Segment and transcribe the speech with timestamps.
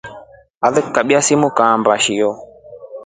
[0.65, 2.31] Ale mkabya simu kambia nshio.